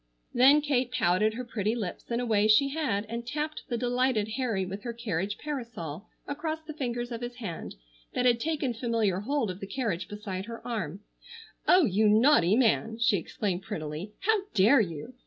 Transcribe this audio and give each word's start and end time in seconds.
Then 0.33 0.61
Kate 0.61 0.91
pouted 0.91 1.35
her 1.35 1.45
pretty 1.45 1.75
lips 1.75 2.09
in 2.09 2.19
a 2.19 2.25
way 2.25 2.47
she 2.47 2.69
had 2.69 3.05
and 3.05 3.23
tapped 3.23 3.61
the 3.69 3.77
delighted 3.77 4.29
Harry 4.29 4.65
with 4.65 4.81
her 4.81 4.93
carriage 4.93 5.37
parasol 5.37 6.07
across 6.25 6.63
the 6.65 6.73
fingers 6.73 7.11
of 7.11 7.21
his 7.21 7.35
hand 7.35 7.75
that 8.15 8.25
had 8.25 8.39
taken 8.39 8.73
familiar 8.73 9.19
hold 9.19 9.51
of 9.51 9.59
the 9.59 9.67
carriage 9.67 10.07
beside 10.07 10.45
her 10.45 10.65
arm. 10.67 11.01
"Oh, 11.67 11.85
you 11.85 12.09
naughty 12.09 12.55
man!" 12.55 12.97
she 12.97 13.17
exclaimed 13.17 13.61
prettily. 13.61 14.13
"How 14.21 14.39
dare 14.55 14.79
you! 14.81 15.13